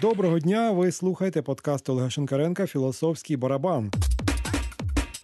Доброго 0.00 0.38
дня! 0.38 0.70
Ви 0.70 0.92
слухаєте 0.92 1.42
подкаст 1.42 1.88
Олега 1.88 2.10
Шинкаренка 2.10 2.66
Філософський 2.66 3.36
барабан. 3.36 3.92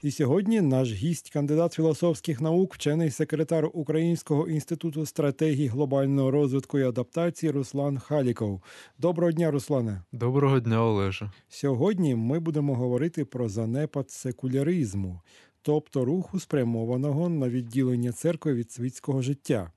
І 0.02 0.10
сьогодні 0.10 0.60
наш 0.60 0.92
гість, 0.92 1.30
кандидат 1.30 1.72
філософських 1.72 2.40
наук, 2.40 2.74
вчений 2.74 3.10
секретар 3.10 3.70
Українського 3.72 4.48
інституту 4.48 5.06
стратегії 5.06 5.68
глобального 5.68 6.30
розвитку 6.30 6.78
і 6.78 6.82
адаптації 6.82 7.52
Руслан 7.52 7.98
Халіков. 7.98 8.62
Доброго 8.98 9.32
дня, 9.32 9.50
Руслане. 9.50 10.02
Доброго 10.12 10.60
дня, 10.60 10.84
Олеже. 10.84 11.30
Сьогодні 11.48 12.14
ми 12.14 12.40
будемо 12.40 12.74
говорити 12.74 13.24
про 13.24 13.48
занепад 13.48 14.10
секуляризму, 14.10 15.20
тобто 15.62 16.04
руху 16.04 16.40
спрямованого 16.40 17.28
на 17.28 17.48
відділення 17.48 18.12
церкви 18.12 18.54
від 18.54 18.72
світського 18.72 19.22
життя. 19.22 19.70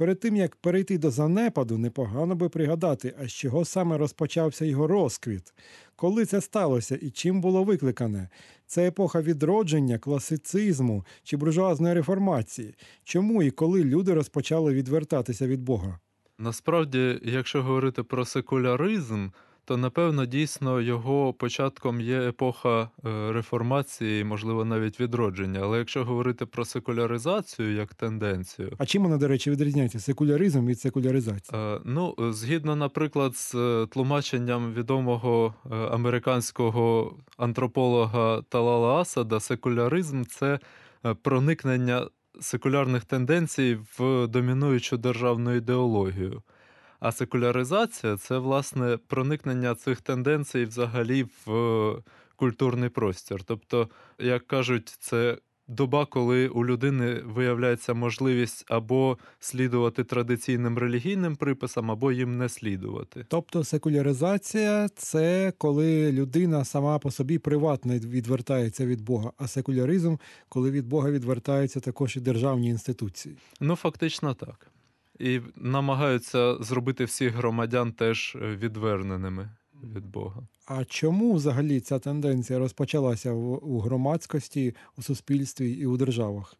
Перед 0.00 0.20
тим 0.20 0.36
як 0.36 0.56
перейти 0.56 0.98
до 0.98 1.10
занепаду, 1.10 1.78
непогано 1.78 2.34
би 2.34 2.48
пригадати, 2.48 3.14
а 3.18 3.26
з 3.26 3.32
чого 3.32 3.64
саме 3.64 3.98
розпочався 3.98 4.64
його 4.64 4.86
розквіт, 4.86 5.54
коли 5.96 6.24
це 6.24 6.40
сталося 6.40 6.96
і 7.02 7.10
чим 7.10 7.40
було 7.40 7.64
викликане. 7.64 8.28
Це 8.66 8.88
епоха 8.88 9.22
відродження, 9.22 9.98
класицизму 9.98 11.04
чи 11.22 11.36
буржуазної 11.36 11.94
реформації. 11.94 12.74
Чому 13.04 13.42
і 13.42 13.50
коли 13.50 13.84
люди 13.84 14.14
розпочали 14.14 14.74
відвертатися 14.74 15.46
від 15.46 15.62
Бога? 15.62 15.98
Насправді, 16.38 17.20
якщо 17.24 17.62
говорити 17.62 18.02
про 18.02 18.24
секуляризм, 18.24 19.28
то 19.70 19.76
напевно 19.76 20.26
дійсно 20.26 20.80
його 20.80 21.32
початком 21.32 22.00
є 22.00 22.20
епоха 22.20 22.82
е, 22.82 23.32
реформації, 23.32 24.24
можливо, 24.24 24.64
навіть 24.64 25.00
відродження. 25.00 25.60
Але 25.62 25.78
якщо 25.78 26.04
говорити 26.04 26.46
про 26.46 26.64
секуляризацію 26.64 27.74
як 27.74 27.94
тенденцію, 27.94 28.72
а 28.78 28.86
чим 28.86 29.02
вона, 29.02 29.16
до 29.16 29.28
речі, 29.28 29.50
відрізняється 29.50 30.00
секуляризм 30.00 30.66
від 30.66 30.80
секуляризації? 30.80 31.60
Е, 31.60 31.80
ну, 31.84 32.14
згідно, 32.18 32.76
наприклад, 32.76 33.36
з 33.36 33.54
е, 33.54 33.86
тлумаченням 33.86 34.74
відомого 34.74 35.54
американського 35.90 37.16
антрополога 37.36 38.42
Талала 38.48 38.94
Асада, 38.94 39.40
секуляризм 39.40 40.24
це 40.24 40.58
проникнення 41.22 42.08
секулярних 42.40 43.04
тенденцій 43.04 43.78
в 43.98 44.26
домінуючу 44.26 44.96
державну 44.96 45.54
ідеологію. 45.54 46.42
А 47.00 47.12
секуляризація 47.12 48.16
це 48.16 48.38
власне 48.38 48.98
проникнення 49.06 49.74
цих 49.74 50.00
тенденцій 50.00 50.64
взагалі 50.64 51.22
в 51.22 51.52
е, 51.52 52.02
культурний 52.36 52.88
простір. 52.88 53.42
Тобто, 53.44 53.88
як 54.18 54.46
кажуть, 54.46 54.96
це 54.98 55.38
доба, 55.68 56.06
коли 56.06 56.48
у 56.48 56.66
людини 56.66 57.22
виявляється 57.24 57.94
можливість 57.94 58.64
або 58.68 59.18
слідувати 59.40 60.04
традиційним 60.04 60.78
релігійним 60.78 61.36
приписам, 61.36 61.90
або 61.90 62.12
їм 62.12 62.38
не 62.38 62.48
слідувати. 62.48 63.24
Тобто 63.28 63.64
секуляризація 63.64 64.88
це 64.96 65.52
коли 65.58 66.12
людина 66.12 66.64
сама 66.64 66.98
по 66.98 67.10
собі 67.10 67.38
приватно 67.38 67.94
відвертається 67.94 68.86
від 68.86 69.00
Бога, 69.02 69.32
а 69.38 69.48
секуляризм, 69.48 70.16
коли 70.48 70.70
від 70.70 70.86
Бога 70.86 71.10
відвертаються 71.10 71.80
також 71.80 72.16
і 72.16 72.20
державні 72.20 72.68
інституції. 72.68 73.36
Ну 73.60 73.76
фактично 73.76 74.34
так 74.34 74.70
і 75.20 75.40
намагаються 75.56 76.56
зробити 76.60 77.04
всіх 77.04 77.34
громадян 77.34 77.92
теж 77.92 78.36
е, 78.42 78.56
відверненими 78.56 79.50
від 79.94 80.06
Бога. 80.06 80.42
А 80.66 80.84
чому 80.84 81.32
взагалі 81.32 81.80
ця 81.80 81.98
тенденція 81.98 82.58
розпочалася 82.58 83.32
у 83.32 83.78
громадськості, 83.78 84.74
у 84.98 85.02
суспільстві 85.02 85.70
і 85.70 85.86
у 85.86 85.96
державах? 85.96 86.56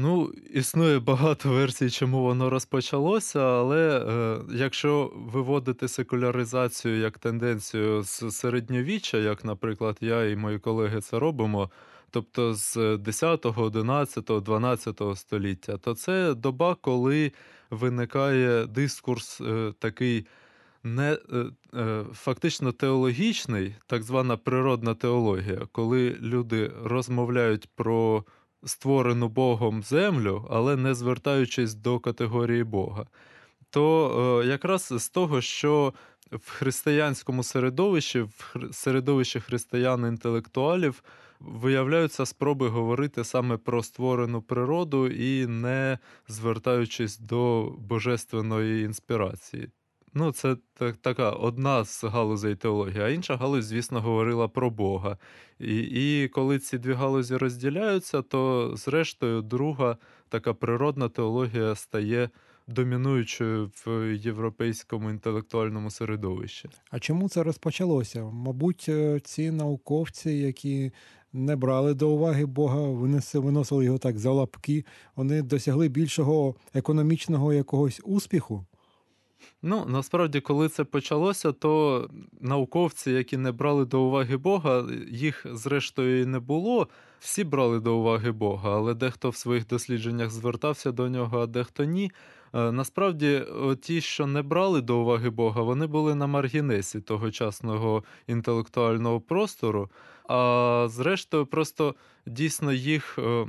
Ну, 0.00 0.32
існує 0.54 0.98
багато 0.98 1.50
версій, 1.50 1.90
чому 1.90 2.22
воно 2.22 2.50
розпочалося, 2.50 3.40
але 3.40 3.98
е, 3.98 4.38
якщо 4.56 5.12
виводити 5.16 5.88
секуляризацію 5.88 6.98
як 6.98 7.18
тенденцію 7.18 8.02
з 8.02 8.30
середньовіччя, 8.30 9.18
як, 9.18 9.44
наприклад, 9.44 9.96
я 10.00 10.24
і 10.24 10.36
мої 10.36 10.58
колеги 10.58 11.00
це 11.00 11.18
робимо, 11.18 11.70
тобто 12.10 12.54
з 12.54 12.96
10, 12.96 13.46
11, 13.46 14.24
12 14.24 15.02
століття, 15.14 15.76
то 15.76 15.94
це 15.94 16.34
доба, 16.34 16.76
коли 16.80 17.32
виникає 17.70 18.66
дискурс 18.66 19.40
е, 19.40 19.72
такий 19.78 20.26
не 20.84 21.12
е, 21.12 21.18
е, 21.74 22.04
фактично 22.12 22.72
теологічний, 22.72 23.74
так 23.86 24.02
звана 24.02 24.36
природна 24.36 24.94
теологія, 24.94 25.60
коли 25.72 26.16
люди 26.20 26.72
розмовляють 26.84 27.68
про 27.74 28.24
створену 28.64 29.28
Богом 29.28 29.82
землю, 29.82 30.46
але 30.50 30.76
не 30.76 30.94
звертаючись 30.94 31.74
до 31.74 31.98
категорії 31.98 32.64
Бога. 32.64 33.06
То 33.70 34.42
якраз 34.46 34.92
з 34.96 35.08
того, 35.08 35.40
що 35.40 35.94
в 36.32 36.50
християнському 36.50 37.42
середовищі, 37.42 38.20
в 38.20 38.56
середовищі 38.72 39.40
християн-інтелектуалів 39.40 41.02
виявляються 41.40 42.26
спроби 42.26 42.68
говорити 42.68 43.24
саме 43.24 43.56
про 43.56 43.82
створену 43.82 44.42
природу 44.42 45.08
і 45.08 45.46
не 45.46 45.98
звертаючись 46.28 47.18
до 47.18 47.72
божественної 47.78 48.84
інспірації. 48.84 49.68
Ну, 50.14 50.32
це 50.32 50.56
так, 50.74 50.96
така 50.96 51.30
одна 51.30 51.84
з 51.84 52.04
галузей 52.04 52.54
теології, 52.54 53.00
а 53.00 53.08
інша 53.08 53.36
галузь, 53.36 53.64
звісно, 53.64 54.00
говорила 54.00 54.48
про 54.48 54.70
Бога. 54.70 55.18
І 55.58 55.78
і 55.78 56.28
коли 56.28 56.58
ці 56.58 56.78
дві 56.78 56.92
галузі 56.92 57.36
розділяються, 57.36 58.22
то 58.22 58.72
зрештою 58.76 59.42
друга 59.42 59.96
така 60.28 60.54
природна 60.54 61.08
теологія 61.08 61.74
стає 61.74 62.30
домінуючою 62.68 63.70
в 63.86 64.16
європейському 64.16 65.10
інтелектуальному 65.10 65.90
середовищі. 65.90 66.68
А 66.90 66.98
чому 66.98 67.28
це 67.28 67.42
розпочалося? 67.42 68.24
Мабуть, 68.24 68.86
е, 68.88 69.20
ці 69.20 69.50
науковці, 69.50 70.30
які 70.30 70.92
не 71.32 71.56
брали 71.56 71.94
до 71.94 72.10
уваги 72.10 72.46
Бога, 72.46 72.80
виносили 73.32 73.84
його 73.84 73.98
так 73.98 74.18
за 74.18 74.30
лапки, 74.30 74.84
вони 75.16 75.42
досягли 75.42 75.88
більшого 75.88 76.54
економічного 76.74 77.52
якогось 77.52 78.00
успіху. 78.04 78.66
Ну, 79.62 79.84
насправді, 79.88 80.40
коли 80.40 80.68
це 80.68 80.84
почалося, 80.84 81.52
то 81.52 82.10
науковці, 82.40 83.10
які 83.10 83.36
не 83.36 83.52
брали 83.52 83.84
до 83.84 84.02
уваги 84.02 84.36
Бога, 84.36 84.84
їх 85.10 85.46
зрештою 85.52 86.22
і 86.22 86.26
не 86.26 86.38
було. 86.38 86.88
Всі 87.20 87.44
брали 87.44 87.80
до 87.80 87.96
уваги 87.96 88.32
Бога, 88.32 88.76
але 88.76 88.94
дехто 88.94 89.30
в 89.30 89.36
своїх 89.36 89.66
дослідженнях 89.66 90.30
звертався 90.30 90.92
до 90.92 91.08
нього, 91.08 91.38
а 91.38 91.46
дехто 91.46 91.84
ні. 91.84 92.10
Е, 92.54 92.72
насправді, 92.72 93.42
ті, 93.80 94.00
що 94.00 94.26
не 94.26 94.42
брали 94.42 94.80
до 94.80 94.98
уваги 94.98 95.30
Бога, 95.30 95.62
вони 95.62 95.86
були 95.86 96.14
на 96.14 96.26
маргінесі 96.26 97.00
тогочасного 97.00 98.04
інтелектуального 98.26 99.20
простору. 99.20 99.90
А 100.28 100.86
зрештою, 100.90 101.46
просто 101.46 101.94
дійсно 102.26 102.72
їх 102.72 103.18
е, 103.18 103.46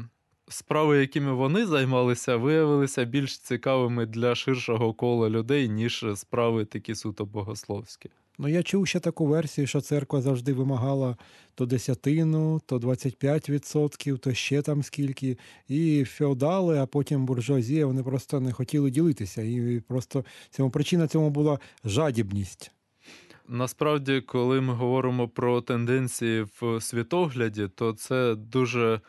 справи, 0.50 1.00
якими 1.00 1.34
вони 1.34 1.66
займалися, 1.66 2.36
виявилися 2.36 3.04
більш 3.04 3.40
цікавими 3.40 4.06
для 4.06 4.36
ширшого 4.36 4.94
кола 4.94 5.30
людей, 5.30 5.70
ніж 5.70 6.06
справи 6.16 6.66
такі 6.66 6.96
суто 6.96 7.26
богословські. 7.26 8.10
Ну, 8.42 8.48
я 8.48 8.64
чув 8.64 8.88
ще 8.88 9.00
таку 9.00 9.26
версію, 9.26 9.68
що 9.68 9.82
церква 9.82 10.22
завжди 10.22 10.54
вимагала 10.54 11.18
то 11.56 11.66
десятину, 11.66 12.62
то 12.66 12.78
25%, 12.78 14.18
то 14.18 14.34
ще 14.34 14.62
там 14.62 14.84
скільки. 14.84 15.38
І 15.68 16.04
феодали, 16.04 16.80
а 16.80 16.86
потім 16.86 17.26
буржуазія, 17.26 17.86
вони 17.86 18.04
просто 18.04 18.40
не 18.40 18.52
хотіли 18.52 18.92
ділитися. 18.92 19.42
І 19.42 19.82
просто 19.88 20.26
цьому 20.50 20.70
причина 20.70 21.08
цьому 21.08 21.30
була 21.30 21.60
жадібність. 21.86 22.72
Насправді, 23.48 24.22
коли 24.22 24.62
ми 24.62 24.74
говоримо 24.74 25.28
про 25.28 25.62
тенденції 25.62 26.46
в 26.62 26.82
світогляді, 26.82 27.68
то 27.76 27.94
це 27.94 28.36
дуже 28.36 29.02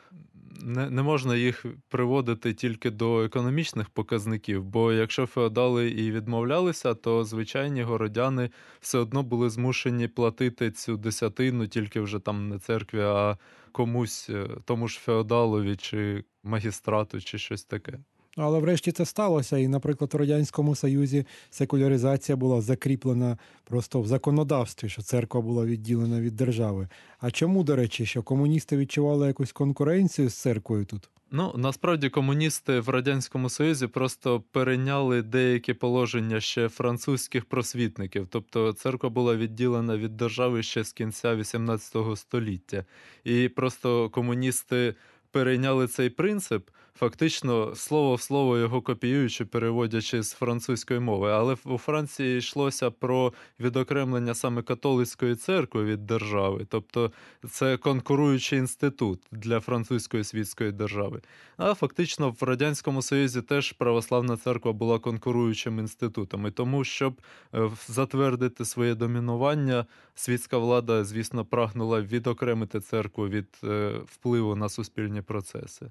не 0.51 0.91
не 0.91 1.03
можна 1.03 1.37
їх 1.37 1.67
приводити 1.89 2.55
тільки 2.55 2.91
до 2.91 3.23
економічних 3.23 3.91
показників, 3.91 4.65
бо 4.65 4.93
якщо 4.93 5.27
феодали 5.27 5.91
і 5.91 6.13
відмовлялися, 6.13 6.95
то 6.95 7.25
звичайні 7.25 7.83
городяни 7.83 8.51
все 8.81 8.99
одно 8.99 9.23
були 9.23 9.51
змушені 9.51 10.09
платити 10.09 10.71
цю 10.71 10.97
десятину 10.97 11.67
тільки 11.67 12.01
вже 12.01 12.19
там 12.19 12.49
не 12.49 12.59
церкві, 12.59 13.01
а 13.01 13.39
комусь 13.73 14.31
е, 14.31 14.49
тому 14.65 14.89
ж 14.89 14.99
феодалові 14.99 15.77
чи 15.77 16.25
магістрату, 16.43 17.21
чи 17.21 17.39
щось 17.39 17.65
таке. 17.65 17.99
Але 18.43 18.59
врешті 18.59 18.93
це 18.93 19.05
сталося, 19.05 19.59
і, 19.59 19.69
наприклад, 19.69 20.15
у 20.15 20.19
радянському 20.19 20.75
союзі 20.75 21.27
секуляризація 21.51 22.37
була 22.37 22.61
закріплена 22.61 23.39
просто 23.65 24.01
в 24.01 24.07
законодавстві, 24.07 24.89
що 24.89 25.03
церква 25.03 25.41
була 25.41 25.65
відділена 25.65 26.21
від 26.21 26.37
держави. 26.37 26.89
А 27.19 27.31
чому, 27.31 27.65
до 27.65 27.77
речі, 27.77 28.07
що 28.07 28.23
комуністи 28.23 28.77
відчували 28.77 29.27
якусь 29.27 29.53
конкуренцію 29.53 30.29
з 30.29 30.35
церквою 30.35 30.85
тут? 30.85 31.11
Ну 31.33 31.55
насправді 31.57 32.09
комуністи 32.09 32.81
в 32.81 32.89
радянському 32.89 33.49
союзі 33.51 33.87
просто 33.87 34.41
перейняли 34.53 35.23
деякі 35.23 35.75
положення 35.75 36.41
ще 36.41 36.69
французьких 36.69 37.45
просвітників, 37.45 38.27
тобто 38.31 38.73
церква 38.73 39.09
була 39.09 39.37
відділена 39.37 39.97
від 39.97 40.17
держави 40.17 40.63
ще 40.63 40.85
з 40.85 40.93
кінця 40.93 41.37
XVIII 41.37 42.17
століття, 42.17 42.85
і 43.25 43.49
просто 43.49 44.11
комуністи 44.11 44.95
перейняли 45.31 45.87
цей 45.87 46.11
принцип, 46.11 46.71
фактично 46.95 47.75
слово 47.75 48.15
в 48.15 48.21
слово 48.21 48.59
його 48.59 48.83
копіюючи, 48.83 49.45
переводячи 49.45 50.23
з 50.23 50.33
французької 50.33 51.01
мови. 51.01 51.31
Але 51.31 51.57
у 51.65 51.79
Франції 51.79 52.39
йшлося 52.39 52.91
про 52.91 53.33
відокремлення 53.61 54.35
саме 54.35 54.63
католицької 54.63 55.35
церкви 55.35 55.85
від 55.85 56.07
держави, 56.07 56.67
тобто 56.69 57.13
це 57.51 57.77
конкуруючий 57.77 58.59
інститут 58.59 59.21
для 59.33 59.61
французької 59.61 60.25
світської 60.25 60.73
держави. 60.73 61.21
А 61.57 61.75
фактично 61.75 62.31
в 62.41 62.43
радянському 62.43 63.03
союзі 63.03 63.43
теж 63.43 63.73
православна 63.73 64.37
церква 64.37 64.73
була 64.73 64.99
конкуруючим 64.99 65.79
інститутом. 65.79 66.47
І 66.47 66.51
тому, 66.51 66.85
щоб 66.85 67.21
е, 67.55 67.71
затвердити 67.89 68.65
своє 68.65 68.95
домінування, 68.95 69.87
світська 70.15 70.59
влада, 70.59 71.05
звісно, 71.05 71.45
прагнула 71.45 72.01
відокремити 72.01 72.81
церкву 72.81 73.29
від 73.29 73.49
е, 73.65 73.93
впливу 74.07 74.57
на 74.57 74.69
суспільні 74.69 75.23
процеси. 75.23 75.91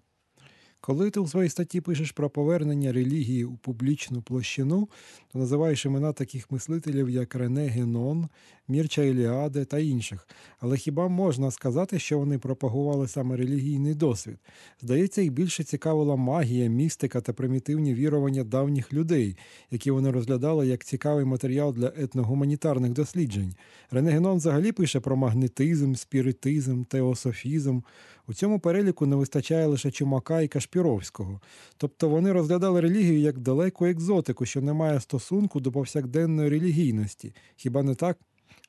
Коли 0.81 1.09
ти 1.11 1.19
у 1.19 1.27
своїй 1.27 1.49
статті 1.49 1.81
пишеш 1.81 2.11
про 2.11 2.29
повернення 2.29 2.93
релігії 2.93 3.45
у 3.45 3.57
публічну 3.57 4.21
площину, 4.21 4.89
то 5.31 5.39
називаєш 5.39 5.85
імена 5.85 6.13
таких 6.13 6.51
мислителів, 6.51 7.09
як 7.09 7.35
Рене 7.35 7.67
Генон, 7.67 8.29
Мірча 8.69 9.03
Іліаде 9.03 9.65
та 9.65 9.79
інших. 9.79 10.27
Але 10.59 10.77
хіба 10.77 11.07
можна 11.07 11.51
сказати, 11.51 11.99
що 11.99 12.19
вони 12.19 12.37
пропагували 12.37 13.07
саме 13.07 13.37
релігійний 13.37 13.93
досвід? 13.93 14.37
Здається, 14.81 15.21
їх 15.21 15.31
більше 15.31 15.63
цікавила 15.63 16.15
магія, 16.15 16.69
містика 16.69 17.21
та 17.21 17.33
примітивні 17.33 17.93
вірування 17.93 18.43
давніх 18.43 18.93
людей, 18.93 19.37
які 19.71 19.91
вони 19.91 20.11
розглядали 20.11 20.67
як 20.67 20.83
цікавий 20.83 21.25
матеріал 21.25 21.73
для 21.73 21.93
етногуманітарних 21.97 22.91
досліджень. 22.91 23.55
Рене 23.91 24.11
Генон 24.11 24.37
взагалі 24.37 24.71
пише 24.71 24.99
про 24.99 25.17
магнетизм, 25.17 25.93
спіритизм, 25.93 26.83
теософізм. 26.83 27.81
У 28.27 28.33
цьому 28.33 28.59
переліку 28.59 29.05
не 29.05 29.15
вистачає 29.15 29.65
лише 29.65 29.91
Чумака 29.91 30.41
і 30.41 30.47
Кашпіровського. 30.47 31.41
Тобто 31.77 32.09
вони 32.09 32.31
розглядали 32.31 32.81
релігію 32.81 33.19
як 33.19 33.39
далеку 33.39 33.85
екзотику, 33.85 34.45
що 34.45 34.61
не 34.61 34.73
має 34.73 34.99
стосунку 34.99 35.59
до 35.59 35.71
повсякденної 35.71 36.49
релігійності. 36.49 37.33
Хіба 37.55 37.83
не 37.83 37.95
так? 37.95 38.17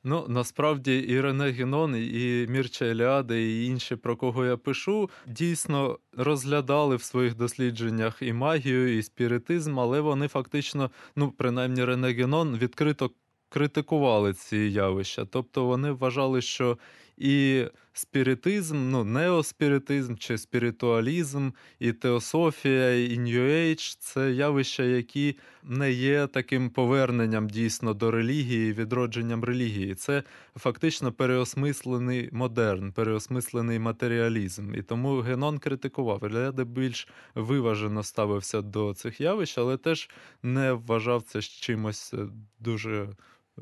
Ну, 0.05 0.27
насправді 0.29 0.99
і 0.99 1.21
Рене 1.21 1.51
Гінон, 1.51 1.97
і 1.97 2.47
Мірча 2.49 2.85
Еліада, 2.85 3.35
і 3.35 3.65
інші, 3.65 3.97
про 3.97 4.17
кого 4.17 4.45
я 4.45 4.57
пишу, 4.57 5.11
дійсно 5.27 5.99
розглядали 6.17 6.97
в 6.97 7.03
своїх 7.03 7.37
дослідженнях 7.37 8.23
і 8.23 8.33
магію, 8.33 8.99
і 8.99 9.03
спіритизм, 9.03 9.81
але 9.81 10.01
вони 10.01 10.29
фактично, 10.29 10.91
ну, 11.17 11.31
принаймні 11.31 11.85
Рене 11.85 12.13
Гінон, 12.13 12.57
відкрито 12.59 13.11
критикували 13.49 14.35
ці 14.35 14.57
явища. 14.57 15.25
Тобто 15.25 15.65
вони 15.65 15.91
вважали, 15.91 16.43
що 16.43 16.79
і 17.21 17.67
спіритизм, 17.93 18.91
ну, 18.91 19.05
неоспіритизм 19.05 20.15
чи 20.17 20.39
спіритуалізм, 20.39 21.51
і 21.79 21.93
теософія, 21.93 22.95
і 22.95 23.19
New 23.19 23.41
Age– 23.41 23.97
це 24.01 24.33
явища, 24.33 24.83
які 24.83 25.37
не 25.63 25.93
є 25.93 26.27
таким 26.27 26.71
поверненням 26.71 27.49
дійсно 27.49 27.95
до 27.95 28.11
релігії, 28.11 28.73
відродженням 28.73 29.45
релігії. 29.45 29.95
Це 29.95 30.23
фактично 30.57 31.13
переосмислений 31.13 32.29
модерн, 32.33 32.93
переосмислений 32.93 33.79
матеріалізм. 33.79 34.75
І 34.75 34.83
тому 34.83 35.21
Генон 35.21 35.59
критикував. 35.59 36.19
Гляде 36.23 36.65
більш 36.65 37.09
виважено 37.35 38.03
ставився 38.03 38.63
до 38.63 38.95
цих 38.95 39.21
явищ, 39.21 39.59
але 39.59 39.77
теж 39.77 40.11
не 40.43 40.73
вважав 40.73 41.23
це 41.23 41.43
чимось 41.43 42.15
е, 42.15 42.27
дуже 42.59 43.09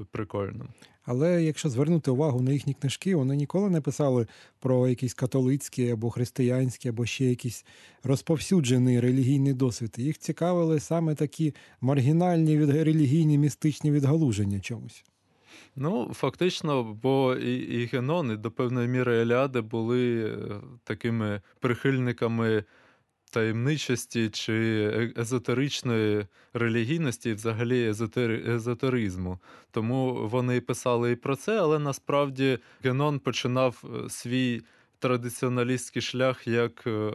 прикольним. 0.05 0.69
Але 1.05 1.43
якщо 1.43 1.69
звернути 1.69 2.11
увагу 2.11 2.41
на 2.41 2.53
їхні 2.53 2.75
книжки, 2.75 3.15
вони 3.15 3.37
ніколи 3.37 3.71
не 3.71 3.81
писали 3.81 4.27
про 4.61 4.89
якийсь 4.89 5.15
католицький 5.15 5.91
або 5.91 6.11
християнський, 6.11 6.89
або 6.89 7.07
ще 7.07 7.25
якийсь 7.25 7.65
розповсюджений 8.05 9.01
релігійний 9.01 9.53
досвід. 9.53 9.95
Їх 9.99 10.19
цікавили 10.19 10.81
саме 10.81 11.15
такі 11.15 11.55
маргінальні 11.81 12.59
від 12.59 12.71
релігійні 12.71 13.39
містичні 13.39 13.91
відгалуження 13.91 14.61
чомусь. 14.61 15.05
Ну, 15.77 16.11
фактично, 16.15 16.99
бо 17.03 17.35
і, 17.35 17.57
і 17.57 17.85
Генон, 17.87 18.33
і 18.33 18.37
до 18.37 18.51
певної 18.51 18.89
міри 18.89 19.21
Еліади 19.21 19.61
були 19.61 20.25
е, 20.25 20.61
такими 20.85 21.41
прихильниками 21.61 22.65
таємничості 23.29 24.31
чи 24.31 24.53
е, 24.95 25.21
езотеричної 25.21 26.27
релігійності, 26.55 27.33
взагалі 27.33 27.89
езотери, 27.89 28.55
езотеризму. 28.55 29.39
Тому 29.71 30.29
вони 30.29 30.61
писали 30.61 31.13
і 31.13 31.17
про 31.17 31.37
це, 31.37 31.61
але 31.61 31.79
насправді 31.79 32.59
Генон 32.83 33.19
починав 33.19 33.85
е, 33.85 34.11
свій 34.11 34.63
традиціоналістський 34.99 36.03
шлях 36.03 36.47
як 36.47 36.87
е, 36.87 37.13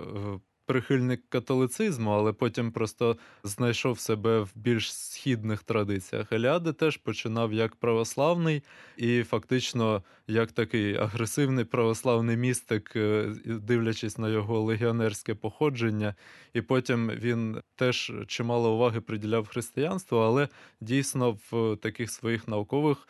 прихильник 0.66 1.22
католицизму, 1.30 2.12
але 2.12 2.34
потім 2.34 2.72
просто 2.72 3.18
знайшов 3.44 4.00
себе 4.00 4.40
в 4.40 4.52
більш 4.56 4.94
східних 4.94 5.64
традиціях. 5.64 6.32
Еліади 6.32 6.74
теж 6.74 6.98
починав 6.98 7.54
як 7.54 7.76
православний 7.76 8.64
і 8.98 9.24
фактично 9.24 10.04
як 10.28 10.52
такий 10.52 10.96
агресивний 10.96 11.66
православний 11.66 12.38
містик, 12.38 12.96
е, 12.96 13.30
дивлячись 13.46 14.18
на 14.18 14.30
його 14.30 14.62
легіонерське 14.62 15.36
походження. 15.36 16.16
І 16.54 16.62
потім 16.62 17.10
він 17.10 17.62
теж 17.76 18.14
чимало 18.28 18.76
уваги 18.76 19.02
приділяв 19.02 19.48
християнству, 19.48 20.18
але 20.18 20.48
дійсно 20.82 21.38
в 21.52 21.76
таких 21.76 22.12
своїх 22.12 22.48
наукових 22.48 23.08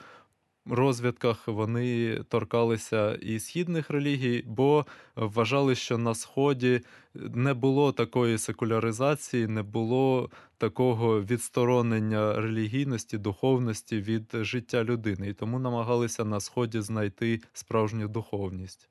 розвідках 0.66 1.48
вони 1.48 2.18
торкалися 2.30 3.16
і 3.16 3.40
східних 3.40 3.90
релігій, 3.90 4.44
бо 4.48 4.86
вважали, 5.16 5.76
що 5.76 5.98
на 5.98 6.16
Сході 6.16 6.82
не 7.16 7.54
було 7.54 7.92
такої 7.92 8.38
секуляризації, 8.38 9.48
не 9.48 9.64
було 9.64 10.30
такого 10.58 11.22
відсторонення 11.22 12.42
релігійності, 12.42 13.18
духовності 13.18 14.00
від 14.00 14.24
життя 14.34 14.84
людини, 14.84 15.30
і 15.30 15.34
тому 15.34 15.60
намагалися 15.60 16.26
на 16.26 16.40
Сході 16.40 16.82
знайти 16.82 17.42
справжню 17.54 18.08
духовність. 18.08 18.90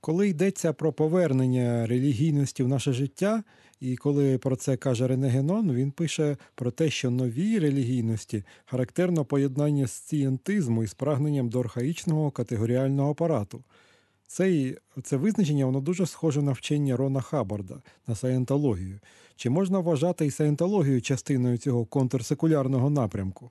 Коли 0.00 0.28
йдеться 0.28 0.72
про 0.72 0.92
повернення 0.92 1.86
релігійності 1.86 2.62
в 2.62 2.68
наше 2.68 2.92
життя, 2.92 3.42
і 3.82 3.96
коли 3.96 4.38
про 4.38 4.56
це 4.56 4.76
каже 4.76 5.06
Рене 5.06 5.28
Генон, 5.28 5.72
він 5.72 5.90
пише 5.90 6.36
про 6.54 6.70
те, 6.70 6.90
що 6.90 7.10
новій 7.10 7.58
релігійності 7.58 8.44
характерно 8.64 9.24
поєднання 9.24 9.86
сцієнтизму 9.86 10.82
із 10.82 10.94
прагненням 10.94 11.48
до 11.48 11.60
архаїчного 11.60 12.30
категоріального 12.30 13.10
апарату. 13.10 13.64
Цей, 14.26 14.78
Це 15.02 15.16
визначення 15.16 15.66
воно 15.66 15.80
дуже 15.80 16.06
схоже 16.06 16.42
на 16.42 16.52
вчення 16.52 16.96
Рона 16.96 17.20
Хаббарда 17.20 17.82
на 18.06 18.14
саєнтологію. 18.14 19.00
Чи 19.36 19.50
можна 19.50 19.78
вважати 19.78 20.26
і 20.26 20.30
саєнтологію 20.30 21.02
частиною 21.02 21.58
цього 21.58 21.84
контрсекулярного 21.84 22.90
напрямку? 22.90 23.50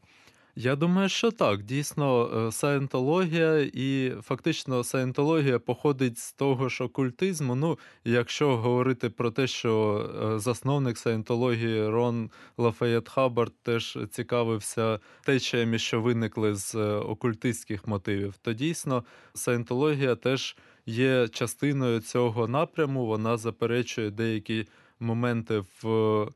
Я 0.56 0.76
думаю, 0.76 1.10
що 1.10 1.32
так. 1.32 1.64
Дійсно, 1.64 2.30
е, 2.48 2.52
саєнтологія 2.52 3.70
і 3.74 4.14
фактично 4.22 4.84
саєнтологія 4.84 5.60
походить 5.60 6.18
з 6.18 6.34
того 6.34 6.70
ж 6.70 6.84
окультизму. 6.84 7.56
Ну, 7.56 7.80
якщо 8.06 8.58
говорити 8.58 9.10
про 9.10 9.32
те, 9.32 9.48
що 9.48 10.06
е, 10.36 10.40
засновник 10.40 10.98
саєнтології 10.98 11.88
Рон 11.88 12.30
Лафаєт 12.58 13.10
Хаббард 13.10 13.54
теж 13.64 13.98
цікавився 14.12 15.00
течіями, 15.24 15.80
що 15.80 16.02
виникли 16.02 16.56
з 16.56 16.76
е, 16.76 16.96
окультистських 16.96 17.88
мотивів, 17.88 18.36
то 18.42 18.54
дійсно 18.54 19.04
саєнтологія 19.34 20.16
теж 20.16 20.56
є 20.86 21.28
частиною 21.28 22.00
цього 22.00 22.48
напряму. 22.48 23.06
Вона 23.06 23.38
заперечує 23.38 24.10
деякі 24.12 24.68
моменти 25.00 25.64
в 25.84 26.28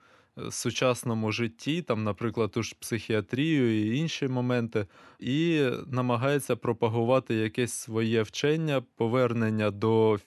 сучасному 0.49 1.31
житті, 1.31 1.81
там, 1.81 2.03
наприклад, 2.03 2.51
ту 2.51 2.63
ж 2.63 2.75
психіатрію 2.79 3.81
і 3.81 3.97
інші 3.97 4.27
моменти, 4.27 4.87
і 5.19 5.69
намагається 5.87 6.55
пропагувати 6.55 7.35
якесь 7.35 7.73
своє 7.73 8.21
вчення, 8.21 8.83
повернення 8.95 9.71
до 9.71 10.19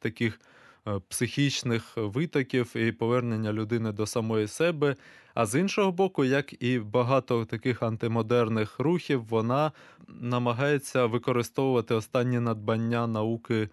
таких 0.00 0.40
е, 0.86 1.00
психічних 1.08 1.92
витоків 1.96 2.76
і 2.76 2.92
повернення 2.92 3.52
людини 3.52 3.92
до 3.92 4.06
самої 4.06 4.48
себе. 4.48 4.96
А 5.34 5.46
з 5.46 5.60
іншого 5.60 5.92
боку, 5.92 6.24
як 6.24 6.62
і 6.62 6.78
багато 6.78 7.44
таких 7.44 7.82
антимодерних 7.82 8.78
рухів, 8.78 9.24
вона 9.24 9.72
намагається 10.08 11.06
використовувати 11.06 11.94
останні 11.94 12.40
надбання 12.40 13.06
науки 13.06 13.68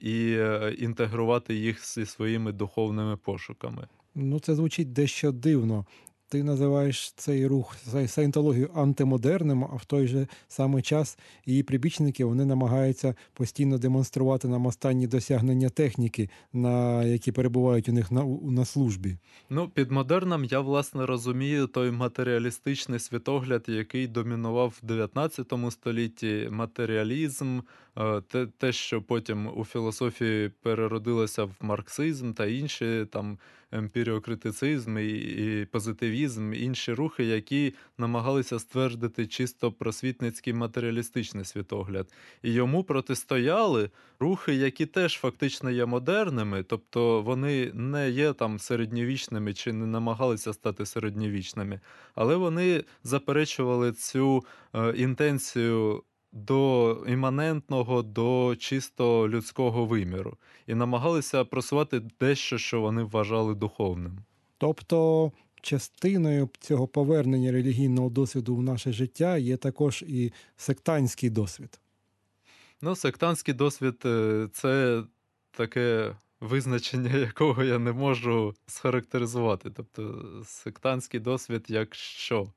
і 0.00 0.36
е, 0.38 0.76
інтегрувати 0.78 1.54
їх 1.54 1.86
зі 1.86 2.06
своїми 2.06 2.52
духовними 2.52 3.16
пошуками. 3.16 3.88
Ну, 4.14 4.40
це 4.40 4.54
звучить 4.54 4.92
дещо 4.92 5.32
дивно. 5.32 5.86
Ти 6.30 6.42
називаєш 6.42 7.12
цей 7.12 7.46
рух 7.46 7.76
саєнтологію 8.06 8.70
антимодерним, 8.74 9.64
а 9.64 9.76
в 9.76 9.84
той 9.84 10.06
же 10.06 10.26
самий 10.48 10.82
час 10.82 11.18
її 11.46 11.62
прибічники 11.62 12.24
вони 12.24 12.44
намагаються 12.44 13.14
постійно 13.32 13.78
демонструвати 13.78 14.48
нам 14.48 14.66
останні 14.66 15.06
досягнення 15.06 15.68
техніки, 15.68 16.30
на 16.52 17.04
які 17.04 17.32
перебувають 17.32 17.88
у 17.88 17.92
них 17.92 18.12
на, 18.12 18.24
на 18.42 18.64
службі. 18.64 19.16
Ну, 19.50 19.68
під 19.68 19.90
модерном 19.90 20.44
я 20.44 20.60
власне 20.60 21.06
розумію 21.06 21.66
той 21.66 21.90
матеріалістичний 21.90 22.98
світогляд, 22.98 23.64
який 23.68 24.06
домінував 24.06 24.78
в 24.82 24.86
19 24.86 25.52
столітті, 25.70 26.48
матеріалізм, 26.50 27.60
е, 27.96 28.20
те, 28.20 28.46
те, 28.46 28.72
що 28.72 29.02
потім 29.02 29.58
у 29.58 29.64
філософії 29.64 30.50
переродилося 30.62 31.44
в 31.44 31.52
марксизм 31.60 32.32
та 32.32 32.46
інші 32.46 33.06
там 33.12 33.38
емпіріокритицизм 33.72 34.98
і, 34.98 35.18
і 35.18 35.64
позитивізм, 35.64 36.52
інші 36.54 36.92
рухи, 36.92 37.24
які 37.24 37.74
намагалися 37.98 38.58
ствердити 38.58 39.26
чисто 39.26 39.72
просвітницький 39.72 40.52
матеріалістичний 40.52 41.44
світогляд. 41.44 42.12
І 42.42 42.52
йому 42.52 42.84
протистояли 42.84 43.90
рухи, 44.20 44.54
які 44.54 44.86
теж 44.86 45.18
фактично 45.18 45.70
є 45.70 45.86
модерними, 45.86 46.62
тобто 46.62 47.22
вони 47.22 47.70
не 47.74 48.10
є 48.10 48.32
там 48.32 48.58
середньовічними 48.58 49.54
чи 49.54 49.72
не 49.72 49.86
намагалися 49.86 50.52
стати 50.52 50.86
середньовічними, 50.86 51.80
але 52.14 52.36
вони 52.36 52.84
заперечували 53.04 53.92
цю 53.92 54.44
е, 54.74 54.94
інтенцію. 54.96 56.02
До 56.32 57.04
іманентного, 57.08 58.02
до 58.02 58.56
чисто 58.58 59.28
людського 59.28 59.86
виміру, 59.86 60.36
і 60.66 60.74
намагалися 60.74 61.44
просувати 61.44 62.00
дещо, 62.20 62.58
що 62.58 62.80
вони 62.80 63.02
вважали 63.02 63.54
духовним. 63.54 64.18
Тобто 64.58 65.32
частиною 65.62 66.48
цього 66.60 66.88
повернення 66.88 67.52
релігійного 67.52 68.10
досвіду 68.10 68.56
в 68.56 68.62
наше 68.62 68.92
життя 68.92 69.36
є 69.36 69.56
також 69.56 70.04
і 70.08 70.32
сектантський 70.56 71.30
досвід. 71.30 71.80
Ну, 72.82 72.96
сектантський 72.96 73.54
досвід 73.54 74.02
е, 74.04 74.48
це 74.52 75.02
таке 75.50 76.16
визначення, 76.40 77.16
якого 77.16 77.64
я 77.64 77.78
не 77.78 77.92
можу 77.92 78.54
схарактеризувати. 78.66 79.70
Тобто, 79.70 80.24
сектантський 80.44 81.20
досвід 81.20 81.64
як 81.68 81.94
що? 81.94 82.52